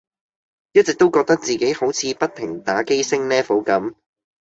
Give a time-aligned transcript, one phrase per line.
[0.73, 3.93] 一直都覺得自己好似不停打機升 Level 咁